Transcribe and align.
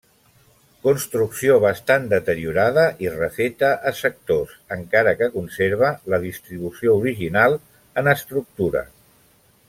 Construcció 0.85 1.57
bastant 1.63 2.07
deteriorada 2.13 2.85
i 3.05 3.11
refeta 3.17 3.69
a 3.91 3.93
sectors, 3.99 4.55
encara 4.79 5.13
que 5.23 5.29
conserva 5.39 5.91
la 6.13 6.19
distribució 6.27 6.95
original 7.03 7.59
en 8.03 8.11
estructura. 8.19 8.83